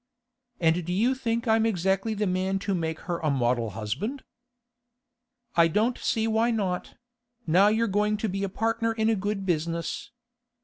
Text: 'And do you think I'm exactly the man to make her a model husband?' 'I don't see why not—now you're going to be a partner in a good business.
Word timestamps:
'And 0.59 0.83
do 0.83 0.91
you 0.91 1.13
think 1.13 1.47
I'm 1.47 1.63
exactly 1.63 2.15
the 2.15 2.25
man 2.25 2.57
to 2.65 2.73
make 2.73 3.01
her 3.01 3.19
a 3.19 3.29
model 3.29 3.69
husband?' 3.69 4.23
'I 5.55 5.67
don't 5.67 5.97
see 5.99 6.25
why 6.25 6.49
not—now 6.49 7.67
you're 7.67 7.85
going 7.85 8.17
to 8.17 8.27
be 8.27 8.43
a 8.43 8.49
partner 8.49 8.93
in 8.93 9.11
a 9.11 9.15
good 9.15 9.45
business. 9.45 10.09